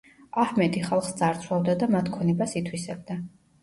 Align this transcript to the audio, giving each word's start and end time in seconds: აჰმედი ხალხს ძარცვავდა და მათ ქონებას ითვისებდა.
აჰმედი 0.43 0.81
ხალხს 0.87 1.13
ძარცვავდა 1.21 1.79
და 1.85 1.93
მათ 1.95 2.13
ქონებას 2.19 2.61
ითვისებდა. 2.65 3.25